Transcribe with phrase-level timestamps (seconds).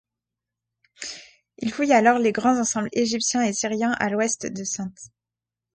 [1.59, 5.11] Il fouille alors les grands ensembles égyptiens et syriens à l'ouest de Cynthe.